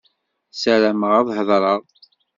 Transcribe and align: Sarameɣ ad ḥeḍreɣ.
Sarameɣ 0.61 1.11
ad 1.19 1.27
ḥeḍreɣ. 1.37 1.81